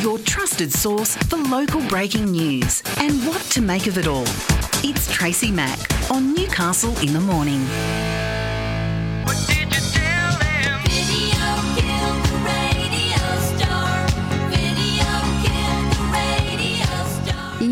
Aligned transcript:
your 0.00 0.18
trusted 0.20 0.72
source 0.72 1.14
for 1.28 1.36
local 1.36 1.86
breaking 1.88 2.24
news 2.32 2.82
and 2.98 3.12
what 3.26 3.40
to 3.42 3.60
make 3.60 3.86
of 3.86 3.98
it 3.98 4.06
all. 4.06 4.24
It's 4.82 5.12
Tracy 5.12 5.50
Mack 5.50 5.78
on 6.10 6.32
Newcastle 6.32 6.96
in 7.00 7.12
the 7.12 7.20
Morning. 7.20 7.60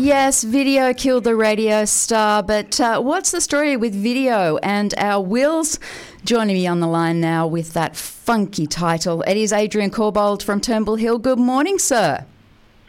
Yes, 0.09 0.43
video 0.43 0.91
killed 0.91 1.23
the 1.23 1.35
radio 1.35 1.85
star, 1.85 2.41
but 2.41 2.81
uh, 2.81 2.99
what's 2.99 3.29
the 3.29 3.39
story 3.39 3.77
with 3.77 3.93
video 3.93 4.57
and 4.63 4.91
our 4.97 5.23
wills? 5.23 5.77
Joining 6.25 6.55
me 6.55 6.65
on 6.65 6.79
the 6.79 6.87
line 6.87 7.21
now 7.21 7.45
with 7.45 7.73
that 7.73 7.95
funky 7.95 8.65
title, 8.65 9.21
it 9.27 9.37
is 9.37 9.53
Adrian 9.53 9.91
Corbould 9.91 10.41
from 10.41 10.61
Turnbull 10.61 10.95
Hill. 10.95 11.19
Good 11.19 11.37
morning, 11.37 11.77
sir. 11.77 12.25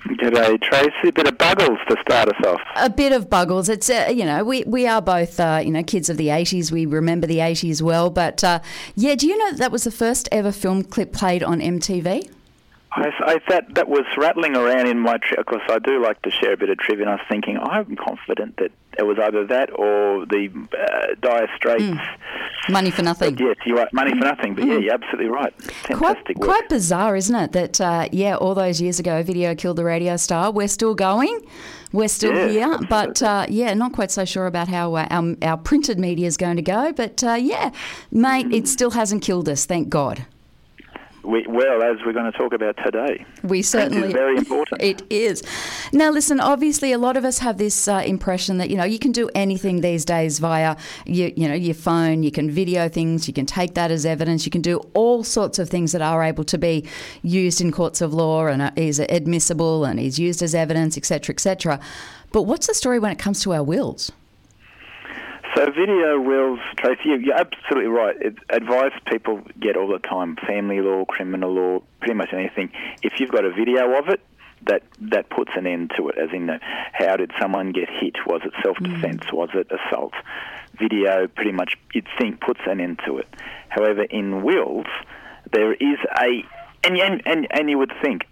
G'day, 0.07 0.63
Tracy. 0.63 1.09
A 1.09 1.13
bit 1.13 1.29
of 1.29 1.37
buggles 1.37 1.79
to 1.91 1.97
start 2.01 2.31
us 2.31 2.47
off. 2.47 2.63
A 2.77 2.89
bit 2.89 3.13
of 3.13 3.29
buggles. 3.29 3.69
It's 3.69 3.91
uh, 3.91 4.09
you 4.11 4.25
know 4.25 4.43
we 4.43 4.65
we 4.65 4.87
are 4.87 5.03
both 5.03 5.39
uh, 5.39 5.61
you 5.63 5.73
know 5.73 5.83
kids 5.83 6.09
of 6.09 6.17
the 6.17 6.31
eighties. 6.31 6.73
We 6.73 6.87
remember 6.87 7.27
the 7.27 7.41
eighties 7.41 7.83
well, 7.83 8.09
but 8.09 8.43
uh, 8.43 8.61
yeah. 8.95 9.15
Do 9.15 9.27
you 9.27 9.37
know 9.37 9.51
that, 9.51 9.59
that 9.59 9.73
was 9.73 9.85
the 9.85 9.91
first 9.91 10.27
ever 10.33 10.53
film 10.53 10.85
clip 10.85 11.13
played 11.13 11.43
on 11.43 11.61
MTV? 11.61 12.31
I, 12.93 13.11
I 13.21 13.41
that 13.49 13.75
that 13.75 13.89
was 13.89 14.05
rattling 14.17 14.57
around 14.57 14.89
in 14.89 14.99
my. 14.99 15.19
Tri- 15.19 15.39
of 15.39 15.47
course, 15.47 15.63
I 15.69 15.79
do 15.79 16.03
like 16.03 16.21
to 16.23 16.31
share 16.31 16.53
a 16.53 16.57
bit 16.57 16.71
of 16.71 16.79
trivia. 16.79 17.05
and 17.05 17.11
I 17.11 17.15
was 17.17 17.27
thinking, 17.29 17.57
I'm 17.59 17.95
confident 17.97 18.57
that 18.57 18.73
it 18.99 19.05
was 19.05 19.17
either 19.23 19.47
that 19.47 19.71
or 19.79 20.27
the 20.27 20.49
uh, 20.77 21.15
Dire 21.21 21.49
Straits. 21.57 21.83
Mm. 21.85 22.19
Money 22.69 22.91
for 22.91 23.03
nothing. 23.03 23.35
But 23.37 23.45
yes, 23.45 23.57
you 23.65 23.79
are 23.79 23.89
money 23.93 24.11
for 24.11 24.25
nothing. 24.25 24.55
But 24.55 24.65
yeah, 24.67 24.79
you're 24.79 24.93
absolutely 24.95 25.29
right. 25.29 25.55
Quite, 25.57 25.99
Fantastic 25.99 26.39
work. 26.39 26.49
quite 26.49 26.69
bizarre, 26.69 27.15
isn't 27.17 27.35
it? 27.35 27.53
That 27.53 27.81
uh, 27.81 28.09
yeah, 28.11 28.37
all 28.37 28.55
those 28.55 28.81
years 28.81 28.99
ago, 28.99 29.23
video 29.23 29.55
killed 29.55 29.77
the 29.77 29.85
radio 29.85 30.17
star. 30.17 30.51
We're 30.51 30.69
still 30.69 30.95
going. 30.95 31.41
We're 31.93 32.09
still 32.09 32.35
Yeah, 32.35 32.49
here, 32.49 32.79
but 32.89 33.23
uh, 33.23 33.47
yeah, 33.49 33.73
not 33.75 33.93
quite 33.93 34.11
so 34.11 34.25
sure 34.25 34.47
about 34.47 34.69
how 34.69 34.95
uh, 34.95 35.07
our, 35.11 35.37
our 35.43 35.57
printed 35.57 35.99
media 35.99 36.27
is 36.27 36.37
going 36.37 36.57
to 36.57 36.63
go. 36.63 36.93
But 36.93 37.23
uh, 37.25 37.35
yeah, 37.35 37.71
mate, 38.13 38.53
it 38.53 38.69
still 38.69 38.91
hasn't 38.91 39.23
killed 39.23 39.49
us, 39.49 39.65
thank 39.65 39.89
God. 39.89 40.25
We, 41.31 41.47
well, 41.47 41.85
as 41.85 41.99
we're 42.05 42.13
going 42.13 42.31
to 42.31 42.37
talk 42.37 42.53
about 42.53 42.77
today, 42.85 43.25
We 43.45 43.63
certainly 43.63 44.09
is 44.09 44.13
very 44.13 44.37
important. 44.45 44.83
It 44.83 45.03
is. 45.11 45.45
Now, 45.93 46.11
listen. 46.11 46.41
Obviously, 46.41 46.91
a 46.91 46.99
lot 46.99 47.17
of 47.17 47.25
us 47.25 47.39
have 47.39 47.57
this 47.57 47.87
uh, 47.87 48.03
impression 48.05 48.59
that 48.59 48.69
you 48.69 48.77
know 48.77 48.83
you 48.83 48.99
can 48.99 49.13
do 49.13 49.31
anything 49.33 49.81
these 49.81 50.05
days 50.05 50.41
via 50.41 50.77
you, 51.07 51.33
you 51.37 51.47
know 51.47 51.55
your 51.55 51.77
phone. 51.77 52.25
You 52.25 52.33
can 52.33 52.51
video 52.51 52.89
things. 52.89 53.29
You 53.29 53.35
can 53.35 53.47
take 53.47 53.75
that 53.75 53.93
as 53.93 54.05
evidence. 54.05 54.45
You 54.45 54.51
can 54.51 54.61
do 54.61 54.79
all 54.93 55.23
sorts 55.23 55.61
of 55.61 55.71
things 55.71 55.93
that 55.93 56.03
are 56.03 56.25
able 56.25 56.43
to 56.43 56.59
be 56.59 56.85
used 57.23 57.61
in 57.61 57.71
courts 57.71 58.01
of 58.01 58.13
law 58.13 58.47
and 58.49 58.77
is 58.77 58.99
admissible 58.99 59.85
and 59.85 60.01
is 60.01 60.19
used 60.19 60.43
as 60.43 60.53
evidence, 60.53 60.97
etc., 60.97 61.33
etc. 61.33 61.79
But 62.33 62.43
what's 62.43 62.67
the 62.67 62.75
story 62.75 62.99
when 62.99 63.13
it 63.13 63.21
comes 63.21 63.41
to 63.43 63.53
our 63.53 63.63
wills? 63.63 64.11
So 65.57 65.67
video 65.73 66.21
wills, 66.21 66.61
Tracy, 66.77 67.09
you- 67.09 67.17
you're 67.17 67.35
absolutely 67.35 67.91
right. 67.91 68.17
It, 68.21 68.37
advice 68.51 68.93
people 69.07 69.41
get 69.59 69.77
all 69.77 69.89
the 69.89 69.99
time, 69.99 70.37
family 70.37 70.81
law, 70.81 71.05
criminal 71.05 71.53
law, 71.53 71.83
pretty 71.99 72.15
much 72.15 72.33
anything. 72.33 72.71
If 73.03 73.19
you've 73.19 73.31
got 73.33 73.45
a 73.45 73.51
video 73.51 73.99
of 73.99 74.09
it, 74.09 74.21
that 74.67 74.83
that 75.01 75.29
puts 75.31 75.51
an 75.57 75.67
end 75.67 75.91
to 75.97 76.09
it. 76.11 76.19
As 76.19 76.31
in, 76.33 76.49
how 76.93 77.17
did 77.17 77.33
someone 77.41 77.73
get 77.73 77.89
hit? 77.89 78.15
Was 78.27 78.43
it 78.45 78.53
self-defense? 78.63 79.25
Mm. 79.25 79.33
Was 79.33 79.49
it 79.55 79.71
assault? 79.73 80.13
Video, 80.79 81.27
pretty 81.27 81.53
much, 81.53 81.77
you'd 81.95 82.07
think 82.19 82.41
puts 82.41 82.61
an 82.67 82.81
end 82.81 83.01
to 83.07 83.19
it. 83.19 83.29
However, 83.71 84.03
in 84.03 84.43
wills, 84.43 84.87
there 85.53 85.73
is 85.73 85.99
a, 86.21 86.45
and 86.85 86.97
and 86.99 87.23
and, 87.27 87.47
and 87.51 87.71
you 87.71 87.79
would 87.79 87.93
think, 88.03 88.27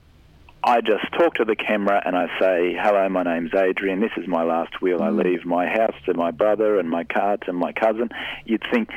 I 0.63 0.81
just 0.81 1.05
talk 1.13 1.35
to 1.35 1.45
the 1.45 1.57
camera 1.57 2.03
and 2.05 2.17
I 2.17 2.27
say, 2.39 2.75
"Hello, 2.75 3.09
my 3.09 3.23
name's 3.23 3.55
Adrian. 3.55 4.01
This 4.01 4.13
is 4.17 4.27
my 4.27 4.43
last 4.43 4.81
will. 4.83 5.03
I 5.03 5.11
leave 5.11 5.45
my 5.45 5.67
house 5.67 5.95
to 6.07 6.15
my 6.15 6.31
brother 6.31 6.79
and 6.79 6.91
my 6.91 7.05
car 7.05 7.37
to 7.39 7.53
my 7.53 7.73
cousin." 7.73 8.11
You'd 8.45 8.65
think 8.73 8.91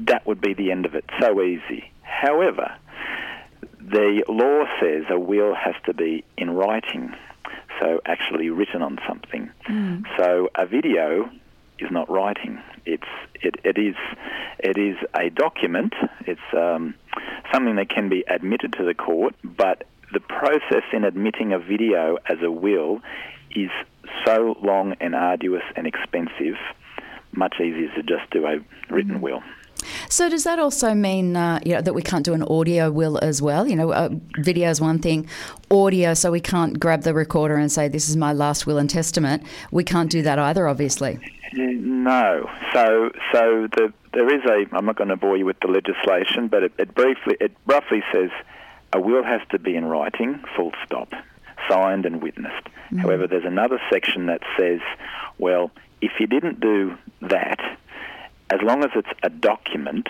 that 0.00 0.26
would 0.26 0.40
be 0.40 0.52
the 0.54 0.70
end 0.72 0.84
of 0.84 0.94
it. 0.94 1.04
So 1.20 1.40
easy. 1.42 1.90
However, 2.02 2.74
the 3.80 4.24
law 4.28 4.64
says 4.80 5.04
a 5.08 5.18
will 5.18 5.54
has 5.54 5.74
to 5.86 5.94
be 5.94 6.24
in 6.36 6.50
writing, 6.50 7.14
so 7.80 8.00
actually 8.04 8.50
written 8.50 8.82
on 8.82 8.98
something. 9.06 9.50
So 10.18 10.50
a 10.54 10.66
video 10.66 11.30
is 11.78 11.90
not 11.90 12.10
writing. 12.10 12.60
It's 12.84 13.04
it, 13.34 13.56
it 13.64 13.78
is 13.78 13.94
it 14.58 14.76
is 14.76 14.96
a 15.14 15.30
document. 15.30 15.94
It's 16.26 16.40
um, 16.52 16.94
something 17.52 17.76
that 17.76 17.88
can 17.90 18.08
be 18.08 18.24
admitted 18.26 18.72
to 18.74 18.84
the 18.84 18.94
court, 18.94 19.34
but 19.44 19.84
the 20.12 20.20
process 20.20 20.84
in 20.92 21.04
admitting 21.04 21.52
a 21.52 21.58
video 21.58 22.18
as 22.28 22.38
a 22.42 22.50
will 22.50 23.00
is 23.54 23.70
so 24.24 24.56
long 24.62 24.94
and 25.00 25.14
arduous 25.14 25.62
and 25.74 25.86
expensive. 25.86 26.56
Much 27.32 27.56
easier 27.60 27.92
to 27.94 28.02
just 28.02 28.30
do 28.30 28.46
a 28.46 28.58
written 28.92 29.20
will. 29.20 29.42
So 30.08 30.28
does 30.28 30.44
that 30.44 30.58
also 30.58 30.94
mean 30.94 31.36
uh, 31.36 31.60
you 31.64 31.74
know 31.74 31.82
that 31.82 31.92
we 31.92 32.02
can't 32.02 32.24
do 32.24 32.34
an 32.34 32.42
audio 32.44 32.90
will 32.90 33.18
as 33.22 33.42
well? 33.42 33.66
You 33.66 33.76
know, 33.76 33.90
uh, 33.90 34.08
video 34.38 34.70
is 34.70 34.80
one 34.80 34.98
thing, 34.98 35.28
audio. 35.70 36.14
So 36.14 36.30
we 36.30 36.40
can't 36.40 36.80
grab 36.80 37.02
the 37.02 37.14
recorder 37.14 37.56
and 37.56 37.70
say 37.70 37.88
this 37.88 38.08
is 38.08 38.16
my 38.16 38.32
last 38.32 38.66
will 38.66 38.78
and 38.78 38.88
testament. 38.88 39.42
We 39.70 39.84
can't 39.84 40.10
do 40.10 40.22
that 40.22 40.38
either, 40.38 40.66
obviously. 40.66 41.18
No. 41.52 42.48
So, 42.72 43.10
so 43.32 43.68
the, 43.76 43.92
there 44.12 44.34
is 44.34 44.44
a. 44.44 44.76
I'm 44.76 44.86
not 44.86 44.96
going 44.96 45.08
to 45.08 45.16
bore 45.16 45.36
you 45.36 45.46
with 45.46 45.60
the 45.60 45.68
legislation, 45.68 46.48
but 46.48 46.62
it, 46.62 46.72
it 46.78 46.94
briefly, 46.94 47.36
it 47.40 47.52
roughly 47.66 48.02
says, 48.12 48.30
a 48.92 49.00
will 49.00 49.24
has 49.24 49.40
to 49.50 49.58
be 49.58 49.76
in 49.76 49.84
writing, 49.84 50.42
full 50.56 50.72
stop, 50.84 51.12
signed 51.68 52.06
and 52.06 52.22
witnessed. 52.22 52.66
Mm. 52.90 53.00
However, 53.00 53.26
there's 53.26 53.44
another 53.44 53.80
section 53.90 54.26
that 54.26 54.42
says, 54.58 54.80
well, 55.38 55.70
if 56.00 56.12
you 56.20 56.26
didn't 56.26 56.60
do 56.60 56.96
that, 57.22 57.60
as 58.50 58.60
long 58.62 58.84
as 58.84 58.90
it's 58.94 59.08
a 59.22 59.30
document, 59.30 60.08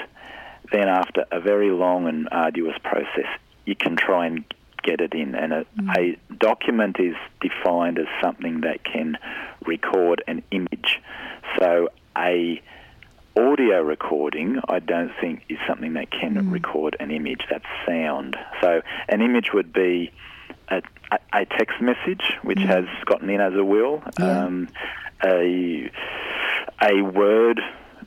then 0.73 0.89
after 0.89 1.25
a 1.31 1.41
very 1.41 1.71
long 1.71 2.07
and 2.07 2.29
arduous 2.31 2.77
process, 2.83 3.29
you 3.65 3.75
can 3.77 3.97
try 3.97 4.27
and 4.27 4.45
get 4.83 5.01
it 5.01 5.15
in. 5.15 5.35
And 5.35 5.53
a, 5.53 5.67
mm. 5.79 5.97
a 5.97 6.35
document 6.35 6.97
is 6.99 7.17
defined 7.41 7.99
as 7.99 8.07
something 8.23 8.61
that 8.61 8.85
can 8.85 9.17
record 9.65 10.23
an 10.27 10.43
image. 10.51 11.01
So 11.59 11.89
a 12.17 12.63
audio 13.39 13.83
recording, 13.83 14.61
I 14.69 14.79
don't 14.79 15.13
think 15.21 15.43
is 15.49 15.59
something 15.69 15.95
that 15.95 16.11
can 16.11 16.51
record 16.51 16.97
an 17.01 17.11
image. 17.11 17.43
That's 17.51 17.65
sound. 17.87 18.37
So 18.63 18.83
an 19.09 19.21
image 19.21 19.53
would 19.53 19.73
be 19.73 20.13
a, 20.69 20.83
a, 21.33 21.47
text 21.47 21.81
message 21.81 22.33
which 22.43 22.59
has 22.59 22.85
gotten 23.05 23.31
in 23.31 23.41
as 23.41 23.55
a 23.55 23.65
will, 23.65 24.03
Yeah. 24.19 24.45
um, 24.45 24.69
a 25.25 25.91
a 26.83 27.03
word 27.03 27.61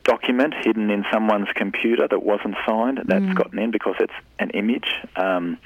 document 0.04 0.54
hidden 0.62 0.90
in 0.90 1.04
someone's 1.12 1.48
computer 1.54 2.06
that 2.08 2.22
wasn't 2.22 2.54
signed 2.66 3.00
that's 3.06 3.34
gotten 3.34 3.58
in 3.58 3.70
because 3.70 3.96
it's 4.00 4.12
an 4.38 4.50
image. 4.50 4.88
Um, 5.16 5.58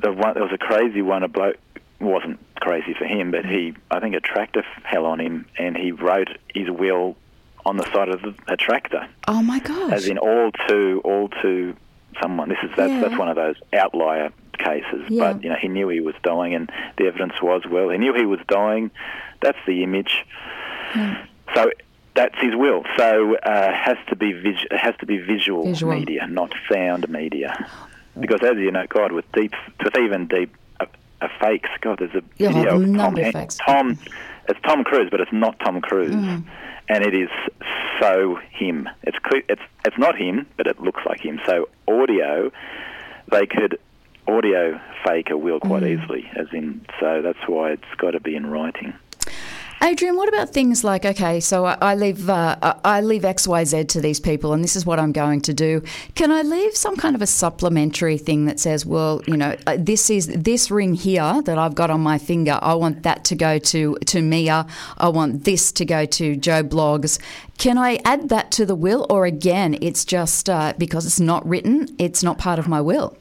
the 0.00 0.12
one 0.12 0.34
there 0.34 0.42
was 0.42 0.52
a 0.52 0.58
crazy 0.58 1.02
one. 1.02 1.22
A 1.22 1.28
bloke 1.28 1.56
wasn't 2.00 2.38
crazy 2.56 2.94
for 2.96 3.04
him, 3.04 3.30
but 3.30 3.44
he 3.44 3.74
I 3.90 4.00
think 4.00 4.14
a 4.14 4.20
tractor 4.20 4.64
fell 4.90 5.06
on 5.06 5.20
him 5.20 5.46
and 5.58 5.76
he 5.76 5.92
wrote 5.92 6.28
his 6.54 6.70
will 6.70 7.16
on 7.66 7.76
the 7.76 7.84
side 7.92 8.08
of 8.08 8.20
the, 8.22 8.34
a 8.48 8.56
tractor, 8.56 9.06
Oh 9.28 9.42
my 9.42 9.58
gosh! 9.60 9.92
as 9.92 10.06
in 10.08 10.18
all 10.18 10.50
to 10.68 11.00
all 11.04 11.28
to 11.42 11.74
someone. 12.22 12.48
This 12.48 12.58
is 12.62 12.70
that's 12.76 12.90
Yeah. 12.92 13.00
that's 13.00 13.18
one 13.18 13.28
of 13.28 13.36
those 13.36 13.56
outlier 13.72 14.30
cases. 14.58 15.04
Yeah. 15.08 15.32
But 15.32 15.42
you 15.42 15.48
know 15.50 15.56
he 15.60 15.68
knew 15.68 15.88
he 15.88 16.00
was 16.00 16.14
dying, 16.22 16.54
and 16.54 16.70
the 16.98 17.06
evidence 17.06 17.34
was 17.42 17.62
well 17.68 17.88
he 17.90 17.98
knew 17.98 18.14
he 18.14 18.26
was 18.26 18.40
dying. 18.48 18.90
That's 19.40 19.58
the 19.66 19.82
image. 19.82 20.24
So 21.54 21.70
that's 22.14 22.34
his 22.40 22.54
will. 22.54 22.84
So 22.96 23.36
uh, 23.36 23.72
has 23.72 23.96
to 24.08 24.16
be 24.16 24.32
vis- 24.32 24.66
it 24.70 24.76
has 24.78 24.94
to 25.00 25.06
be 25.06 25.18
visual, 25.18 25.64
Visual. 25.64 25.94
media, 25.94 26.26
not 26.28 26.52
sound 26.70 27.08
media. 27.08 27.68
Because 28.18 28.40
as 28.42 28.56
you 28.58 28.70
know, 28.70 28.86
God, 28.88 29.10
with 29.12 29.24
deep, 29.32 29.52
with 29.82 29.98
even 29.98 30.28
deep 30.28 30.54
uh, 30.78 30.86
uh, 31.20 31.28
fakes, 31.40 31.68
God, 31.80 31.98
there's 31.98 32.14
a 32.14 32.22
Yeah, 32.38 32.52
video 32.52 32.80
a 32.80 32.84
of 32.84 32.96
Tom, 32.96 33.16
of 33.18 33.32
fakes. 33.32 33.56
Tom, 33.56 33.98
it's 34.48 34.60
Tom 34.64 34.84
Cruise, 34.84 35.08
but 35.10 35.20
it's 35.20 35.32
not 35.32 35.58
Tom 35.60 35.80
Cruise, 35.80 36.14
Mm. 36.14 36.44
And 36.88 37.04
it 37.04 37.14
is 37.14 37.28
so 38.00 38.38
him. 38.50 38.88
It's 39.02 39.18
it's 39.48 39.62
it's 39.84 39.98
not 39.98 40.16
him, 40.16 40.46
but 40.56 40.66
it 40.66 40.80
looks 40.80 41.02
like 41.06 41.20
him. 41.20 41.40
So 41.46 41.68
audio, 41.88 42.50
they 43.30 43.46
could 43.46 43.78
audio 44.26 44.80
fake 45.04 45.30
a 45.30 45.36
will 45.36 45.60
quite 45.60 45.82
Mm. 45.82 46.02
easily, 46.02 46.30
as 46.34 46.46
in. 46.52 46.84
So 47.00 47.20
that's 47.22 47.46
why 47.46 47.72
it's 47.72 47.94
got 47.98 48.12
to 48.12 48.20
be 48.20 48.34
in 48.36 48.46
writing. 48.46 48.94
Adrian, 49.84 50.16
what 50.16 50.30
about 50.30 50.48
things 50.48 50.82
like 50.82 51.04
okay, 51.04 51.40
so 51.40 51.66
I, 51.66 51.76
I 51.82 51.94
leave 51.94 52.30
uh, 52.30 52.56
I- 52.84 53.02
leave 53.02 53.22
X 53.22 53.46
Y 53.46 53.64
Z 53.64 53.84
to 53.84 54.00
these 54.00 54.18
people, 54.18 54.54
and 54.54 54.64
this 54.64 54.76
is 54.76 54.86
what 54.86 54.98
I'm 54.98 55.12
going 55.12 55.42
to 55.42 55.52
do. 55.52 55.82
Can 56.14 56.32
I 56.32 56.40
leave 56.40 56.74
some 56.74 56.96
kind 56.96 57.14
of 57.14 57.20
a 57.20 57.26
supplementary 57.26 58.16
thing 58.16 58.46
that 58.46 58.58
says, 58.58 58.86
well, 58.86 59.20
you 59.26 59.36
know, 59.36 59.54
uh, 59.66 59.76
this 59.78 60.08
is 60.08 60.28
this 60.28 60.70
ring 60.70 60.94
here 60.94 61.42
that 61.42 61.58
I've 61.58 61.74
got 61.74 61.90
on 61.90 62.00
my 62.00 62.16
finger. 62.16 62.58
I 62.62 62.72
want 62.74 63.02
that 63.02 63.26
to 63.26 63.34
go 63.34 63.58
to 63.58 63.96
to 64.06 64.22
Mia. 64.22 64.66
I 64.96 65.08
want 65.10 65.44
this 65.44 65.70
to 65.72 65.84
go 65.84 66.06
to 66.06 66.34
Joe 66.34 66.62
Bloggs. 66.62 67.18
Can 67.58 67.76
I 67.76 68.00
add 68.06 68.30
that 68.30 68.50
to 68.52 68.64
the 68.64 68.74
will, 68.74 69.06
or 69.10 69.26
again, 69.26 69.76
it's 69.82 70.06
just 70.06 70.48
uh, 70.48 70.72
because 70.78 71.04
it's 71.04 71.20
not 71.20 71.46
written, 71.46 71.94
it's 71.98 72.22
not 72.22 72.38
part 72.38 72.58
of 72.58 72.66
my 72.68 72.80
will? 72.80 73.18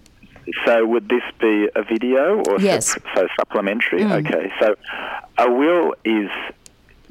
so 0.66 0.86
would 0.86 1.08
this 1.08 1.24
be 1.40 1.70
a 1.76 1.84
video 1.84 2.44
or 2.50 2.60
Yes. 2.60 2.88
sup- 2.88 3.04
so 3.16 3.28
supplementary? 3.40 4.02
Mm. 4.02 4.26
Okay, 4.28 4.52
so 4.60 4.76
a 5.38 5.52
will 5.52 5.94
is 6.06 6.30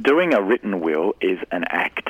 doing 0.00 0.34
a 0.34 0.40
written 0.42 0.80
will 0.80 1.14
is 1.20 1.38
an 1.50 1.64
act. 1.68 2.08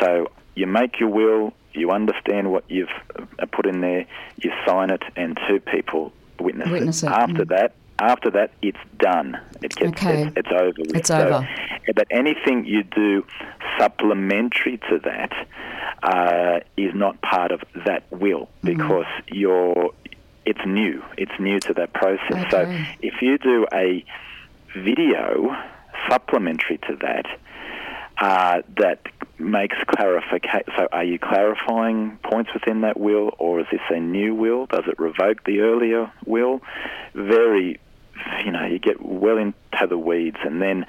So 0.00 0.30
you 0.54 0.66
make 0.66 1.00
your 1.00 1.08
will, 1.08 1.52
you 1.72 1.90
understand 1.90 2.50
what 2.52 2.64
you've 2.68 2.88
uh, 3.18 3.46
put 3.46 3.66
in 3.66 3.80
there, 3.80 4.06
you 4.36 4.52
sign 4.66 4.90
it, 4.90 5.02
and 5.16 5.38
two 5.48 5.60
people 5.60 6.12
witness, 6.38 6.68
Witness 6.70 7.02
it, 7.02 7.08
After 7.08 7.44
mm. 7.44 7.48
that, 7.48 7.74
after 7.98 8.30
that, 8.30 8.50
it's 8.62 8.78
done. 8.98 9.38
It 9.62 9.74
gets 9.74 9.92
Okay. 9.92 10.24
it's, 10.28 10.36
it's 10.36 10.48
over. 10.52 10.72
With. 10.78 10.96
It's 10.96 11.08
So- 11.08 11.26
over. 11.28 11.48
But 11.94 12.06
anything 12.10 12.64
you 12.64 12.82
do 12.82 13.26
supplementary 13.78 14.78
to 14.88 14.98
that 15.04 15.32
uh, 16.02 16.60
is 16.76 16.94
not 16.94 17.20
part 17.20 17.52
of 17.52 17.62
that 17.84 18.04
will 18.10 18.48
Mm-hmm. 18.64 18.68
because 18.78 19.06
you're 19.28 19.90
it's 20.46 20.60
new. 20.66 21.02
It's 21.16 21.32
new 21.38 21.58
to 21.60 21.74
that 21.74 21.92
process. 21.94 22.50
So 22.50 22.60
if 23.00 23.22
you 23.22 23.38
do 23.38 23.66
a 23.72 24.04
video 24.74 25.54
supplementary 26.08 26.78
to 26.78 26.96
that, 27.00 27.26
uh, 28.18 28.62
that 28.76 29.00
makes 29.38 29.76
clarification. 29.86 30.72
So, 30.76 30.88
are 30.92 31.04
you 31.04 31.18
clarifying 31.18 32.18
points 32.22 32.50
within 32.54 32.82
that 32.82 32.98
will, 32.98 33.32
or 33.38 33.60
is 33.60 33.66
this 33.70 33.80
a 33.90 33.98
new 33.98 34.34
will? 34.34 34.66
Does 34.66 34.84
it 34.86 34.98
revoke 34.98 35.44
the 35.44 35.60
earlier 35.60 36.12
will? 36.24 36.60
Very, 37.14 37.80
you 38.44 38.52
know, 38.52 38.64
you 38.64 38.78
get 38.78 39.04
well 39.04 39.38
into 39.38 39.86
the 39.88 39.98
weeds, 39.98 40.38
and 40.44 40.62
then 40.62 40.86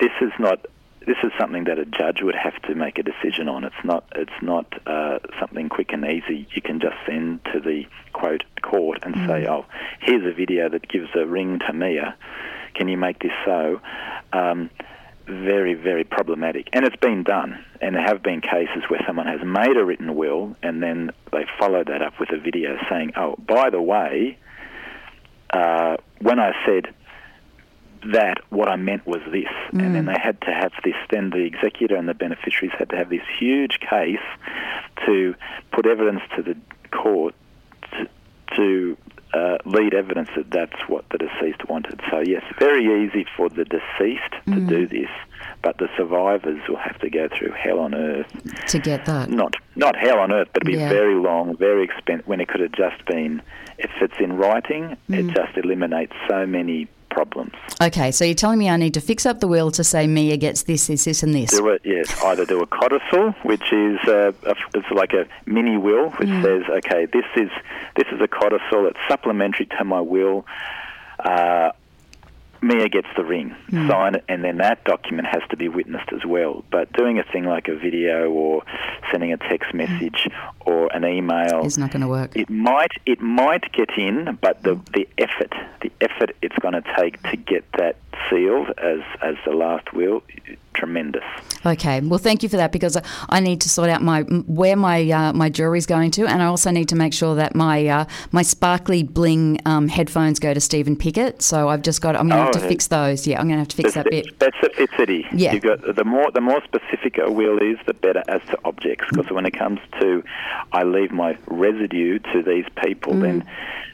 this 0.00 0.12
is 0.20 0.32
not. 0.38 0.66
This 1.06 1.18
is 1.22 1.32
something 1.38 1.64
that 1.64 1.78
a 1.78 1.84
judge 1.84 2.22
would 2.22 2.34
have 2.34 2.54
to 2.62 2.74
make 2.74 2.98
a 2.98 3.02
decision 3.02 3.46
on. 3.46 3.64
It's 3.64 3.84
not. 3.84 4.04
It's 4.14 4.32
not 4.40 4.72
uh, 4.86 5.18
something 5.38 5.68
quick 5.68 5.92
and 5.92 6.02
easy. 6.02 6.48
You 6.54 6.62
can 6.62 6.80
just 6.80 6.96
send 7.06 7.44
to 7.52 7.60
the 7.60 7.84
quote 8.14 8.42
court 8.62 9.00
and 9.02 9.14
say, 9.26 9.46
"Oh, 9.46 9.66
here's 10.00 10.24
a 10.24 10.34
video 10.34 10.70
that 10.70 10.88
gives 10.88 11.10
a 11.14 11.26
ring 11.26 11.58
to 11.66 11.74
Mia. 11.74 12.16
Can 12.74 12.88
you 12.88 12.96
make 12.96 13.20
this 13.20 13.32
so?" 13.44 13.80
Um, 14.32 14.70
very, 15.26 15.74
very 15.74 16.04
problematic. 16.04 16.68
And 16.72 16.84
it's 16.84 16.96
been 16.96 17.22
done. 17.22 17.64
And 17.80 17.94
there 17.94 18.02
have 18.02 18.22
been 18.22 18.40
cases 18.40 18.84
where 18.88 19.00
someone 19.06 19.26
has 19.26 19.40
made 19.44 19.76
a 19.76 19.84
written 19.84 20.14
will 20.14 20.56
and 20.62 20.82
then 20.82 21.10
they 21.32 21.46
follow 21.58 21.82
that 21.84 22.02
up 22.02 22.20
with 22.20 22.30
a 22.30 22.38
video 22.38 22.76
saying, 22.90 23.12
oh, 23.16 23.36
by 23.38 23.70
the 23.70 23.80
way, 23.80 24.38
uh, 25.50 25.96
when 26.20 26.38
I 26.38 26.52
said 26.66 26.94
that, 28.12 28.38
what 28.50 28.68
I 28.68 28.76
meant 28.76 29.06
was 29.06 29.22
this. 29.30 29.48
And 29.72 29.94
then 29.94 30.04
they 30.04 30.18
had 30.20 30.40
to 30.42 30.52
have 30.52 30.72
this, 30.84 30.94
then 31.10 31.30
the 31.30 31.44
executor 31.44 31.96
and 31.96 32.06
the 32.06 32.14
beneficiaries 32.14 32.74
had 32.78 32.90
to 32.90 32.96
have 32.96 33.08
this 33.08 33.22
huge 33.38 33.80
case 33.80 34.18
to 35.06 35.34
put 35.72 35.86
evidence 35.86 36.20
to 36.36 36.42
the 36.42 36.56
court 36.90 37.34
to, 37.92 38.08
to 38.56 38.96
uh, 39.34 39.58
lead 39.66 39.94
evidence 39.94 40.28
that 40.36 40.50
that's 40.50 40.80
what 40.88 41.04
the 41.10 41.18
deceased 41.18 41.68
wanted. 41.68 42.00
So 42.10 42.20
yes, 42.20 42.42
very 42.58 43.04
easy 43.04 43.26
for 43.36 43.48
the 43.48 43.64
deceased 43.64 44.32
to 44.46 44.60
do 44.60 44.86
this, 44.86 45.10
but 45.62 45.78
the 45.78 45.88
survivors 45.96 46.60
will 46.68 46.76
have 46.76 46.98
to 47.00 47.10
go 47.10 47.28
through 47.36 47.50
hell 47.52 47.80
on 47.80 47.94
earth. 47.94 48.26
to 48.68 48.78
get 48.78 49.04
that. 49.06 49.30
Not 49.30 49.54
not 49.76 49.96
hell 49.96 50.18
on 50.20 50.30
earth, 50.30 50.48
but 50.52 50.62
it'd 50.62 50.72
be 50.72 50.78
Yeah. 50.78 50.88
very 50.88 51.14
long, 51.16 51.56
very 51.56 51.82
expensive. 51.84 52.28
When 52.28 52.40
it 52.40 52.46
could 52.48 52.60
have 52.60 52.72
just 52.72 53.04
been, 53.06 53.42
if 53.78 53.90
it's 54.00 54.18
in 54.20 54.34
writing, 54.36 54.96
Mm. 55.10 55.18
it 55.30 55.34
just 55.34 55.56
eliminates 55.58 56.12
so 56.28 56.46
many 56.46 56.86
problems. 57.14 57.52
Okay, 57.80 58.10
so 58.10 58.24
you're 58.24 58.34
telling 58.34 58.58
me 58.58 58.68
I 58.68 58.76
need 58.76 58.94
to 58.94 59.00
fix 59.00 59.24
up 59.24 59.40
the 59.40 59.48
will 59.48 59.70
to 59.70 59.84
say 59.84 60.06
Mia 60.06 60.36
gets 60.36 60.64
this, 60.64 60.88
this, 60.88 61.04
this, 61.04 61.22
and 61.22 61.34
this. 61.34 61.50
Do 61.50 61.68
it, 61.68 61.80
yes. 61.84 62.22
Either 62.22 62.44
do 62.44 62.60
a 62.60 62.66
codicil, 62.66 63.30
which 63.44 63.72
is 63.72 63.98
uh, 64.06 64.32
a, 64.42 64.54
it's 64.74 64.90
like 64.90 65.12
a 65.12 65.26
mini 65.46 65.76
will, 65.78 66.10
which 66.10 66.28
says, 66.42 66.62
okay, 66.68 67.06
this 67.06 67.24
is 67.36 67.50
this 67.96 68.08
is 68.12 68.20
a 68.20 68.28
codicil. 68.28 68.86
It's 68.86 68.98
supplementary 69.08 69.66
to 69.78 69.84
my 69.84 70.00
will. 70.00 70.44
Uh, 71.18 71.70
Mia 72.64 72.88
gets 72.88 73.08
the 73.14 73.24
ring, 73.24 73.54
mm. 73.70 73.88
sign 73.88 74.14
it, 74.14 74.24
and 74.26 74.42
then 74.42 74.56
that 74.56 74.82
document 74.84 75.28
has 75.28 75.42
to 75.50 75.56
be 75.56 75.68
witnessed 75.68 76.10
as 76.12 76.24
well. 76.24 76.64
But 76.70 76.90
doing 76.94 77.18
a 77.18 77.22
thing 77.22 77.44
like 77.44 77.68
a 77.68 77.76
video 77.76 78.30
or 78.30 78.62
sending 79.12 79.32
a 79.32 79.36
text 79.36 79.72
mm. 79.72 79.86
message 79.86 80.28
or 80.60 80.90
an 80.94 81.04
email 81.04 81.66
is 81.66 81.76
not 81.76 81.90
going 81.90 82.00
to 82.00 82.08
work. 82.08 82.34
it 82.34 82.48
might 82.48 82.92
it 83.04 83.20
might 83.20 83.70
get 83.72 83.90
in, 83.98 84.38
but 84.40 84.62
the 84.62 84.80
the 84.94 85.06
effort 85.18 85.52
the 85.82 85.92
effort 86.00 86.34
it's 86.40 86.56
going 86.60 86.74
to 86.74 86.82
take 86.98 87.22
to 87.24 87.36
get 87.36 87.64
that 87.78 87.96
sealed 88.30 88.70
as 88.78 89.00
as 89.22 89.36
the 89.44 89.52
last 89.52 89.92
will 89.92 90.22
tremendous. 90.74 91.22
Okay, 91.64 92.00
well, 92.00 92.18
thank 92.18 92.42
you 92.42 92.48
for 92.48 92.56
that 92.56 92.72
because 92.72 92.98
I 93.28 93.40
need 93.40 93.60
to 93.60 93.68
sort 93.68 93.88
out 93.90 94.02
my 94.02 94.22
where 94.22 94.76
my 94.76 95.08
uh, 95.10 95.32
my 95.32 95.48
jewelry's 95.48 95.86
going 95.86 96.10
to, 96.12 96.26
and 96.26 96.42
I 96.42 96.46
also 96.46 96.70
need 96.70 96.88
to 96.88 96.96
make 96.96 97.12
sure 97.14 97.34
that 97.36 97.54
my 97.54 97.86
uh, 97.86 98.04
my 98.32 98.42
sparkly 98.42 99.02
bling 99.02 99.60
um, 99.66 99.88
headphones 99.88 100.38
go 100.40 100.52
to 100.52 100.60
Stephen 100.60 100.96
Pickett. 100.96 101.42
So 101.42 101.68
I've 101.68 101.82
just 101.82 102.00
got 102.00 102.16
I'm 102.16 102.28
going 102.28 102.40
to 102.40 102.44
have 102.46 102.56
Oh, 102.56 102.60
to 102.60 102.68
fix 102.68 102.88
those. 102.88 103.26
Yeah, 103.26 103.40
I'm 103.40 103.46
going 103.46 103.56
to 103.56 103.60
have 103.60 103.68
to 103.68 103.76
fix 103.76 103.94
that 103.94 104.06
that's, 104.38 104.56
bit. 104.60 104.74
fitcity. 104.74 105.26
Yeah. 105.32 105.52
You 105.52 105.60
got 105.60 105.94
the 105.96 106.04
more 106.04 106.30
the 106.32 106.40
more 106.40 106.62
specific 106.64 107.18
a 107.18 107.30
will 107.30 107.58
is, 107.58 107.78
the 107.86 107.94
better 107.94 108.22
as 108.28 108.40
to 108.50 108.58
objects. 108.64 109.06
Because 109.10 109.30
when 109.30 109.46
it 109.46 109.52
comes 109.52 109.80
to, 110.00 110.22
I 110.72 110.82
leave 110.82 111.12
my 111.12 111.36
residue 111.46 112.18
to 112.32 112.42
these 112.42 112.66
people, 112.82 113.14
then 113.14 113.42
Mm. 113.42 113.46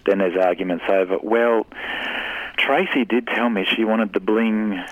then 0.06 0.18
there's 0.18 0.36
arguments 0.36 0.84
over. 0.88 1.18
Well, 1.22 1.66
Tracy 2.60 3.04
did 3.04 3.26
tell 3.26 3.48
me 3.48 3.64
she 3.64 3.84
wanted 3.84 4.12
the 4.12 4.20
bling 4.20 4.82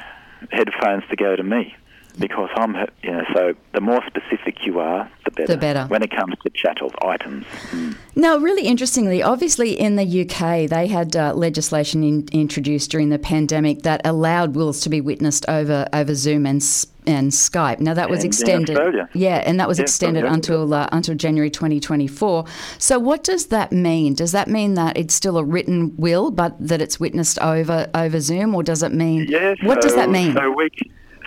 headphones 0.51 1.05
to 1.11 1.17
go 1.17 1.37
to 1.37 1.43
me. 1.43 1.77
Because 2.19 2.51
I'm, 2.57 2.75
you 3.03 3.11
know, 3.13 3.25
so 3.35 3.55
the 3.75 3.81
more 3.81 4.03
specific 4.07 4.67
you 4.67 4.81
are, 4.81 5.09
the 5.25 5.31
better. 5.31 5.47
The 5.53 5.57
better. 5.57 5.85
When 5.87 6.03
it 6.03 6.11
comes 6.11 6.35
to 6.43 6.51
chattel 6.51 6.93
items. 7.03 7.45
Mm. 7.71 7.97
Now, 8.17 8.39
really 8.39 8.67
interestingly, 8.67 9.23
obviously 9.23 9.79
in 9.79 9.95
the 9.97 10.23
UK, 10.23 10.69
they 10.69 10.89
had 10.89 11.15
uh, 11.15 11.33
legislation 11.35 12.03
in, 12.03 12.27
introduced 12.33 12.91
during 12.91 13.11
the 13.11 13.19
pandemic 13.21 13.83
that 13.83 14.01
allowed 14.05 14.57
wills 14.57 14.81
to 14.81 14.89
be 14.89 15.01
witnessed 15.01 15.45
over 15.49 15.87
over 15.93 16.15
Zoom 16.15 16.45
and 16.47 16.63
and 17.07 17.31
Skype. 17.31 17.79
Now 17.81 17.95
that 17.95 18.11
was 18.11 18.21
And 18.25 18.27
extended, 18.27 18.77
yeah, 19.15 19.37
and 19.47 19.59
that 19.61 19.69
was 19.69 19.79
Yeah, 19.79 19.85
extended 19.85 20.25
until 20.25 20.75
uh, 20.75 20.89
until 20.93 21.15
January 21.15 21.51
2024. 21.51 22.45
So, 22.79 22.99
what 22.99 23.23
does 23.23 23.47
that 23.47 23.71
mean? 23.73 24.15
Does 24.15 24.33
that 24.33 24.49
mean 24.49 24.75
that 24.75 24.97
it's 24.97 25.15
still 25.15 25.39
a 25.39 25.45
written 25.45 25.97
will, 25.97 26.31
but 26.31 26.55
that 26.59 26.83
it's 26.83 26.99
witnessed 26.99 27.39
over 27.39 27.89
over 27.95 28.21
Zoom, 28.21 28.55
or 28.55 28.63
does 28.65 28.83
it 28.83 28.93
mean? 28.93 29.27
Yeah. 29.29 29.55
what 29.63 29.81
does 29.81 29.93
so- 29.93 29.99
that 29.99 30.11
mean? 30.11 30.35
So 30.35 30.51
we, 30.51 30.69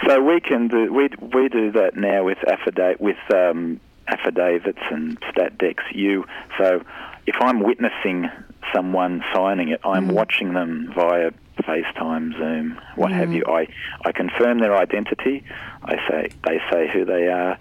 so 0.07 0.21
we 0.21 0.39
can 0.39 0.67
do 0.67 0.91
we 0.91 1.09
we 1.33 1.49
do 1.49 1.71
that 1.73 1.95
now 1.95 2.23
with 2.23 2.37
affidavit 2.47 2.99
with 3.01 3.17
um, 3.33 3.79
affidavits 4.07 4.79
and 4.91 5.17
stat 5.31 5.57
decs. 5.57 5.83
You 5.93 6.25
so 6.57 6.81
if 7.27 7.35
I'm 7.39 7.59
witnessing 7.61 8.29
someone 8.73 9.23
signing 9.33 9.69
it, 9.69 9.81
I'm 9.83 10.09
Mm. 10.09 10.13
watching 10.13 10.53
them 10.53 10.91
via 10.95 11.31
FaceTime, 11.63 12.35
Zoom, 12.37 12.79
what 12.95 13.11
have 13.11 13.29
Mm. 13.29 13.35
you. 13.35 13.43
I 13.47 13.67
I 14.05 14.11
confirm 14.11 14.59
their 14.59 14.75
identity. 14.75 15.43
I 15.83 15.95
say 16.09 16.29
they 16.47 16.59
say 16.71 16.87
who 16.87 17.05
they 17.05 17.27
are. 17.27 17.57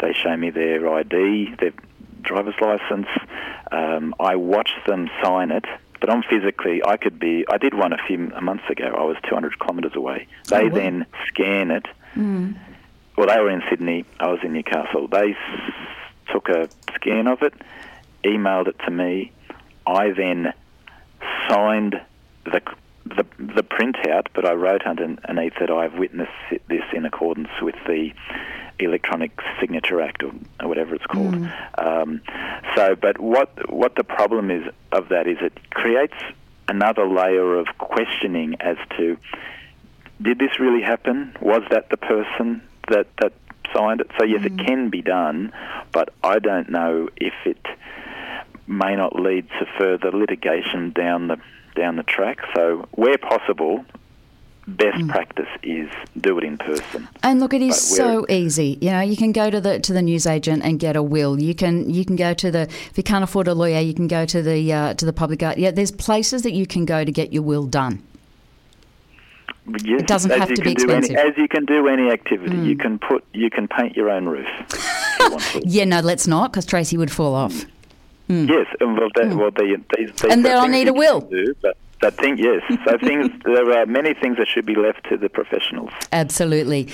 They 0.00 0.12
show 0.12 0.36
me 0.36 0.50
their 0.50 0.88
ID, 0.88 1.54
their 1.60 1.72
driver's 2.22 2.54
license. 2.60 3.06
Um, 3.70 4.14
I 4.18 4.36
watch 4.36 4.70
them 4.86 5.10
sign 5.22 5.50
it. 5.50 5.64
But 6.04 6.12
I'm 6.12 6.22
physically, 6.22 6.82
I 6.86 6.98
could 6.98 7.18
be, 7.18 7.46
I 7.48 7.56
did 7.56 7.72
one 7.72 7.94
a 7.94 7.98
few 8.06 8.18
months 8.18 8.64
ago. 8.68 8.84
I 8.94 9.04
was 9.04 9.16
200 9.26 9.58
kilometres 9.58 9.92
away. 9.96 10.26
Oh, 10.52 10.58
they 10.58 10.64
Oh, 10.64 10.68
wow. 10.68 10.74
then 10.74 11.06
scan 11.28 11.70
it. 11.70 11.86
Hmm. 12.12 12.52
Well, 13.16 13.28
they 13.28 13.40
were 13.40 13.48
in 13.48 13.62
Sydney. 13.70 14.04
I 14.20 14.26
was 14.26 14.38
in 14.42 14.52
Newcastle. 14.52 15.08
They 15.08 15.30
s- 15.30 15.72
took 16.30 16.50
a 16.50 16.68
scan 16.94 17.26
of 17.26 17.40
it, 17.42 17.54
emailed 18.22 18.68
it 18.68 18.78
to 18.84 18.90
me. 18.90 19.32
I 19.86 20.10
then 20.10 20.52
signed 21.48 21.98
the 22.44 22.60
the, 23.06 23.24
the 23.38 23.62
printout, 23.62 24.26
but 24.34 24.44
I 24.44 24.52
wrote 24.52 24.82
underneath 24.86 25.54
that 25.58 25.70
I've 25.70 25.94
witnessed 25.94 26.32
this 26.68 26.82
in 26.92 27.06
accordance 27.06 27.48
with 27.62 27.76
the 27.86 28.12
Electronic 28.84 29.32
Signature 29.60 30.00
Act 30.00 30.22
or, 30.22 30.32
or 30.60 30.68
whatever 30.68 30.94
it's 30.94 31.06
called. 31.06 31.34
Um, 31.78 32.20
so, 32.76 32.94
but 32.94 33.20
what 33.20 33.70
what 33.70 33.94
the 33.96 34.04
problem 34.04 34.50
is 34.50 34.62
of 34.92 35.08
that 35.08 35.26
is 35.26 35.38
it 35.40 35.52
creates 35.70 36.14
another 36.68 37.06
layer 37.06 37.58
of 37.58 37.66
questioning 37.78 38.56
as 38.60 38.76
to 38.96 39.16
did 40.22 40.38
this 40.38 40.58
really 40.58 40.82
happen? 40.82 41.36
Was 41.40 41.62
that 41.70 41.90
the 41.90 41.96
person 41.96 42.62
that 42.88 43.08
that 43.20 43.32
signed 43.74 44.00
it? 44.00 44.10
So 44.18 44.24
yes, 44.24 44.44
it 44.44 44.58
can 44.58 44.90
be 44.90 45.02
done, 45.02 45.52
but 45.92 46.10
I 46.22 46.38
don't 46.38 46.70
know 46.70 47.08
if 47.16 47.34
it 47.44 47.64
may 48.66 48.96
not 48.96 49.14
lead 49.18 49.48
to 49.58 49.66
further 49.78 50.10
litigation 50.10 50.90
down 50.90 51.28
the 51.28 51.38
down 51.74 51.96
the 51.96 52.02
track. 52.02 52.38
So 52.54 52.86
where 52.92 53.18
possible, 53.18 53.84
best 54.66 55.06
practice 55.08 55.48
is 55.62 55.88
do 56.20 56.38
it 56.38 56.44
in 56.44 56.58
person. 56.58 57.08
And 57.22 57.40
look, 57.40 57.52
it 57.52 57.62
is 57.62 57.80
so 57.80 58.26
easy. 58.28 58.78
You 58.80 58.90
know, 58.90 59.00
you 59.00 59.16
can 59.16 59.32
go 59.32 59.50
to 59.50 59.60
the 59.60 59.78
to 59.80 59.92
the 59.92 60.02
newsagent 60.02 60.62
and 60.64 60.78
get 60.78 60.96
a 60.96 61.02
will. 61.02 61.40
You 61.40 61.54
can 61.54 61.90
you 61.90 62.04
can 62.04 62.16
go 62.16 62.34
to 62.34 62.50
the 62.50 62.62
if 62.62 62.92
you 62.96 63.02
can't 63.02 63.24
afford 63.24 63.48
a 63.48 63.54
lawyer, 63.54 63.80
you 63.80 63.94
can 63.94 64.08
go 64.08 64.24
to 64.26 64.42
the 64.42 64.72
uh, 64.72 64.94
to 64.94 65.04
the 65.04 65.12
public 65.12 65.42
art. 65.42 65.58
Yeah, 65.58 65.70
there's 65.70 65.90
places 65.90 66.42
that 66.42 66.52
you 66.52 66.66
can 66.66 66.84
go 66.84 67.04
to 67.04 67.12
get 67.12 67.32
your 67.32 67.42
will 67.42 67.66
done. 67.66 68.02
Yes, 69.82 70.02
It 70.02 70.06
doesn't 70.06 70.30
have 70.30 70.52
to 70.52 70.62
be 70.62 70.74
do 70.74 70.90
any- 70.90 71.06
expensive. 71.06 71.16
as 71.16 71.38
you 71.38 71.48
can 71.48 71.64
do 71.64 71.88
any 71.88 72.10
activity, 72.10 72.54
you 72.56 72.74
hmm. 72.74 72.80
can 72.80 72.98
put 72.98 73.24
you 73.32 73.48
can 73.48 73.66
paint 73.66 73.96
your 73.96 74.10
own 74.10 74.26
roof. 74.26 74.46
you. 75.54 75.62
Yeah, 75.64 75.84
no, 75.84 76.00
let's 76.00 76.26
not, 76.26 76.52
because 76.52 76.66
Tracy 76.66 76.98
would 76.98 77.10
fall 77.10 77.34
off. 77.34 77.64
Hmm. 78.26 78.46
Yes, 78.46 78.66
and 78.80 78.98
well, 78.98 79.08
they, 79.14 79.28
hmm. 79.28 79.38
well, 79.38 79.50
they, 79.50 79.74
they, 79.96 80.04
they 80.04 80.30
And 80.30 80.44
there 80.44 80.60
they'll 80.60 80.68
need 80.68 80.88
a 80.88 80.92
will. 80.92 81.20
Do, 81.20 81.54
but 81.62 81.78
that 82.04 82.16
thing, 82.16 82.36
yes. 82.38 82.62
So 82.86 82.98
things, 82.98 83.30
there 83.44 83.78
are 83.78 83.86
many 83.86 84.14
things 84.14 84.36
that 84.36 84.46
should 84.46 84.66
be 84.66 84.74
left 84.74 85.08
to 85.08 85.16
the 85.16 85.28
professionals. 85.28 85.90
Absolutely. 86.12 86.84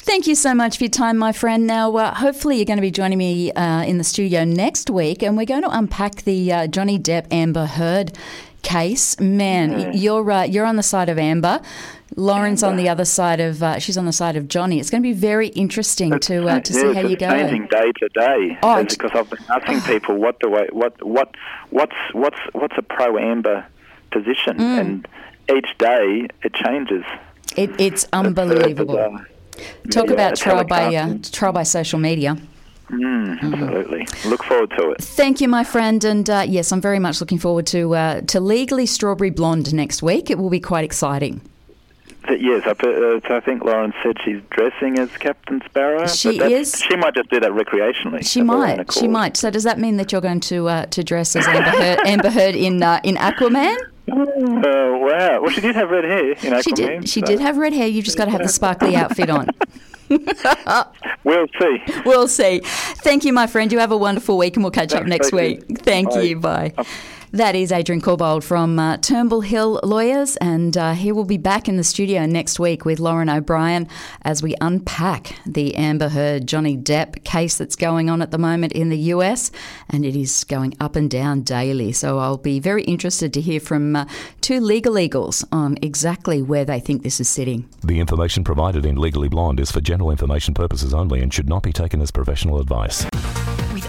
Thank 0.00 0.26
you 0.26 0.34
so 0.34 0.54
much 0.54 0.78
for 0.78 0.84
your 0.84 0.90
time, 0.90 1.16
my 1.18 1.32
friend. 1.32 1.66
Now, 1.66 1.94
uh, 1.96 2.14
hopefully, 2.14 2.56
you're 2.56 2.64
going 2.64 2.78
to 2.78 2.82
be 2.82 2.90
joining 2.90 3.18
me 3.18 3.52
uh, 3.52 3.82
in 3.84 3.98
the 3.98 4.04
studio 4.04 4.44
next 4.44 4.90
week, 4.90 5.22
and 5.22 5.36
we're 5.36 5.46
going 5.46 5.62
to 5.62 5.70
unpack 5.70 6.22
the 6.22 6.52
uh, 6.52 6.66
Johnny 6.66 6.98
Depp 6.98 7.26
Amber 7.30 7.66
Heard 7.66 8.12
case. 8.62 9.18
Man, 9.20 9.96
you're 9.96 10.30
uh, 10.30 10.42
you're 10.42 10.66
on 10.66 10.76
the 10.76 10.82
side 10.82 11.08
of 11.08 11.18
Amber. 11.18 11.60
Lauren's 12.14 12.62
on 12.62 12.76
the 12.76 12.88
other 12.88 13.04
side 13.04 13.40
of 13.40 13.62
uh, 13.62 13.78
she's 13.78 13.98
on 13.98 14.06
the 14.06 14.12
side 14.12 14.36
of 14.36 14.48
Johnny. 14.48 14.80
It's 14.80 14.90
going 14.90 15.02
to 15.02 15.08
be 15.08 15.12
very 15.12 15.48
interesting 15.48 16.18
to 16.18 16.48
uh, 16.48 16.60
to 16.60 16.72
see 16.72 16.94
how 16.94 17.00
you 17.00 17.16
go. 17.16 17.30
changing 17.30 17.66
day 17.66 17.92
to 17.98 18.08
day. 18.08 18.58
Oh, 18.62 18.82
because 18.82 19.10
I've 19.14 19.30
been 19.30 19.44
asking 19.48 19.80
people 19.92 20.16
what 20.16 20.40
the 20.40 20.48
way, 20.48 20.66
what 20.72 21.04
what 21.04 21.34
what's 21.70 21.96
what's 22.12 22.40
what's 22.52 22.74
a 22.78 22.82
pro 22.82 23.18
amber 23.18 23.66
position, 24.10 24.58
Mm. 24.58 24.80
and 24.80 25.08
each 25.56 25.76
day 25.78 26.28
it 26.42 26.52
changes. 26.54 27.04
It, 27.56 27.70
it's 27.78 27.78
It's, 27.78 28.04
uh, 28.12 28.18
unbelievable. 28.18 29.18
Talk 29.90 30.08
Yeah, 30.08 30.12
about 30.12 30.36
trial 30.36 30.64
by 30.64 30.94
uh, 30.94 31.14
trial 31.32 31.52
by 31.52 31.62
social 31.62 31.98
media. 31.98 32.36
Mm, 32.90 33.42
absolutely. 33.42 34.06
Look 34.28 34.44
forward 34.44 34.70
to 34.78 34.90
it. 34.90 35.02
Thank 35.02 35.40
you, 35.40 35.48
my 35.48 35.64
friend, 35.64 36.04
and 36.04 36.28
uh, 36.30 36.44
yes, 36.46 36.70
I'm 36.72 36.80
very 36.80 36.98
much 37.00 37.20
looking 37.20 37.38
forward 37.38 37.66
to 37.68 37.94
uh, 37.94 38.20
to 38.22 38.38
legally 38.40 38.86
strawberry 38.86 39.30
blonde 39.30 39.72
next 39.74 40.02
week. 40.02 40.30
It 40.30 40.38
will 40.38 40.50
be 40.50 40.60
quite 40.60 40.84
exciting. 40.84 41.40
Yes, 42.28 42.62
I, 42.66 42.70
uh, 42.86 43.20
I 43.36 43.40
think 43.40 43.64
Lauren 43.64 43.92
said 44.02 44.16
she's 44.24 44.40
dressing 44.50 44.98
as 44.98 45.08
Captain 45.16 45.62
Sparrow. 45.64 46.06
She 46.08 46.40
is. 46.40 46.76
She 46.76 46.96
might 46.96 47.14
just 47.14 47.30
do 47.30 47.38
that 47.40 47.52
recreationally. 47.52 48.26
She 48.28 48.40
of 48.40 48.48
her 48.48 48.54
own 48.54 48.60
might. 48.60 48.92
She 48.92 49.06
might. 49.08 49.36
So 49.36 49.48
does 49.50 49.62
that 49.62 49.78
mean 49.78 49.96
that 49.96 50.10
you're 50.10 50.20
going 50.20 50.40
to 50.40 50.68
uh, 50.68 50.86
to 50.86 51.02
dress 51.04 51.36
as 51.36 51.46
Amber 51.46 51.70
Heard, 51.70 51.98
Amber 52.06 52.30
Heard 52.30 52.54
in 52.56 52.82
uh, 52.82 53.00
in 53.04 53.14
Aquaman? 53.16 53.76
Oh 54.10 54.98
wow! 54.98 55.42
Well, 55.42 55.50
she 55.50 55.60
did 55.60 55.74
have 55.74 55.90
red 55.90 56.04
hair. 56.04 56.38
You 56.38 56.50
know, 56.50 56.62
She 56.62 56.72
did. 56.72 57.08
She 57.08 57.20
did 57.20 57.40
have 57.40 57.56
red 57.56 57.72
hair. 57.72 57.88
You 57.88 58.02
just 58.02 58.16
got 58.16 58.26
to 58.26 58.30
have 58.30 58.42
the 58.42 58.48
sparkly 58.48 58.96
outfit 58.96 59.30
on. 59.30 59.48
We'll 61.24 61.48
see. 61.58 61.78
We'll 62.04 62.28
see. 62.28 62.60
Thank 62.62 63.24
you, 63.24 63.32
my 63.32 63.48
friend. 63.48 63.72
You 63.72 63.80
have 63.80 63.90
a 63.90 63.96
wonderful 63.96 64.38
week, 64.38 64.54
and 64.56 64.62
we'll 64.62 64.70
catch 64.70 64.94
up 64.94 65.04
next 65.04 65.32
week. 65.32 65.80
Thank 65.80 66.10
Bye. 66.10 66.20
you. 66.20 66.36
Bye. 66.38 66.72
That 67.32 67.56
is 67.56 67.72
Adrian 67.72 68.00
Corbould 68.00 68.44
from 68.44 68.78
uh, 68.78 68.98
Turnbull 68.98 69.40
Hill 69.40 69.80
Lawyers, 69.82 70.36
and 70.36 70.76
uh, 70.76 70.92
he 70.92 71.10
will 71.10 71.24
be 71.24 71.38
back 71.38 71.68
in 71.68 71.76
the 71.76 71.82
studio 71.82 72.24
next 72.24 72.60
week 72.60 72.84
with 72.84 73.00
Lauren 73.00 73.28
O'Brien 73.28 73.88
as 74.22 74.44
we 74.44 74.54
unpack 74.60 75.34
the 75.44 75.74
Amber 75.74 76.08
Heard 76.08 76.46
Johnny 76.46 76.76
Depp 76.76 77.24
case 77.24 77.58
that's 77.58 77.74
going 77.74 78.08
on 78.08 78.22
at 78.22 78.30
the 78.30 78.38
moment 78.38 78.74
in 78.74 78.90
the 78.90 78.98
US, 79.14 79.50
and 79.90 80.06
it 80.06 80.14
is 80.14 80.44
going 80.44 80.74
up 80.78 80.94
and 80.94 81.10
down 81.10 81.42
daily. 81.42 81.90
So 81.92 82.20
I'll 82.20 82.38
be 82.38 82.60
very 82.60 82.84
interested 82.84 83.32
to 83.34 83.40
hear 83.40 83.58
from 83.58 83.96
uh, 83.96 84.06
two 84.40 84.60
legal 84.60 84.96
eagles 84.96 85.44
on 85.50 85.78
exactly 85.82 86.42
where 86.42 86.64
they 86.64 86.78
think 86.78 87.02
this 87.02 87.18
is 87.18 87.28
sitting. 87.28 87.68
The 87.82 87.98
information 87.98 88.44
provided 88.44 88.86
in 88.86 88.96
Legally 88.96 89.28
Blonde 89.28 89.58
is 89.58 89.72
for 89.72 89.80
general 89.80 90.12
information 90.12 90.54
purposes 90.54 90.94
only 90.94 91.22
and 91.22 91.34
should 91.34 91.48
not 91.48 91.64
be 91.64 91.72
taken 91.72 92.00
as 92.00 92.12
professional 92.12 92.60
advice. 92.60 93.04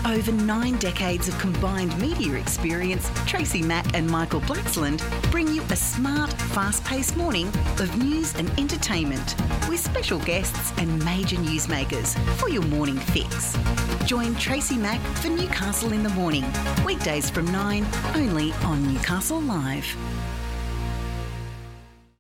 Over 0.07 0.31
nine 0.31 0.77
decades 0.77 1.27
of 1.27 1.37
combined 1.37 1.99
media 1.99 2.35
experience, 2.35 3.11
Tracy 3.25 3.61
Mack 3.61 3.93
and 3.93 4.09
Michael 4.09 4.39
Blacksland 4.39 5.01
bring 5.31 5.49
you 5.49 5.61
a 5.63 5.75
smart, 5.75 6.31
fast 6.31 6.85
paced 6.85 7.17
morning 7.17 7.47
of 7.79 7.97
news 7.97 8.33
and 8.35 8.49
entertainment 8.57 9.35
with 9.67 9.81
special 9.81 10.19
guests 10.19 10.71
and 10.77 11.03
major 11.03 11.35
newsmakers 11.35 12.17
for 12.37 12.47
your 12.47 12.63
morning 12.63 12.97
fix. 12.97 13.57
Join 14.05 14.33
Tracy 14.35 14.77
Mack 14.77 15.01
for 15.17 15.27
Newcastle 15.27 15.91
in 15.91 16.03
the 16.03 16.09
Morning, 16.09 16.45
weekdays 16.85 17.29
from 17.29 17.51
9, 17.51 17.85
only 18.15 18.53
on 18.63 18.81
Newcastle 18.93 19.41
Live. 19.41 19.85